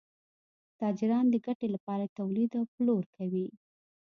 [0.79, 3.47] تاجران د ګټې لپاره تولید او پلور کوي.